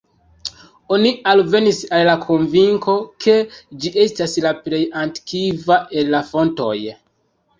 [0.95, 3.35] Oni alvenis al la konvinko ke
[3.83, 6.75] ĝi estas la plej antikva el la fontoj.